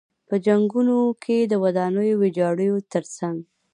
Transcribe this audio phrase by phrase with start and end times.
[0.27, 3.37] په جنګونو کې د ودانیو ویجاړیو تر څنګ.